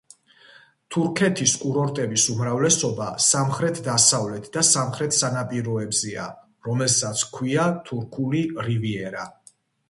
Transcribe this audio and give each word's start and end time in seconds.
თურქეთის 0.93 1.51
კურორტების 1.63 2.23
უმრავლესობა 2.35 3.09
სამხრეთ-დასავლეთ 3.25 4.49
და 4.55 4.63
სამხრეთ 4.69 5.17
სანაპიროებზეა, 5.19 6.25
რომელსაც 6.71 7.23
ჰქვია 7.29 7.69
თურქული 7.91 8.43
რივიერა. 8.71 9.29